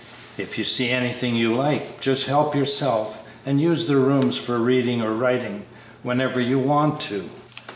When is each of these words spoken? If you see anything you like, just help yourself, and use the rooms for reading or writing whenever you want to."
If 0.35 0.57
you 0.57 0.63
see 0.63 0.89
anything 0.89 1.35
you 1.35 1.53
like, 1.53 1.99
just 1.99 2.25
help 2.25 2.55
yourself, 2.55 3.21
and 3.45 3.61
use 3.61 3.85
the 3.85 3.97
rooms 3.97 4.35
for 4.35 4.57
reading 4.57 4.99
or 4.99 5.11
writing 5.13 5.67
whenever 6.01 6.39
you 6.41 6.57
want 6.57 6.99
to." 7.01 7.29